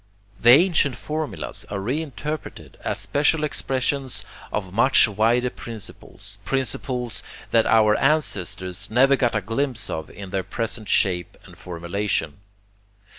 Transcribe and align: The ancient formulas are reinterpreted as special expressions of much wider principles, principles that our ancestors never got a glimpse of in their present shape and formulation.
The 0.41 0.49
ancient 0.49 0.95
formulas 0.95 1.63
are 1.69 1.79
reinterpreted 1.79 2.75
as 2.83 2.97
special 2.97 3.43
expressions 3.43 4.25
of 4.51 4.73
much 4.73 5.07
wider 5.07 5.51
principles, 5.51 6.39
principles 6.43 7.21
that 7.51 7.67
our 7.67 7.95
ancestors 7.99 8.89
never 8.89 9.15
got 9.15 9.35
a 9.35 9.41
glimpse 9.41 9.91
of 9.91 10.09
in 10.09 10.31
their 10.31 10.41
present 10.41 10.89
shape 10.89 11.37
and 11.45 11.55
formulation. 11.55 12.39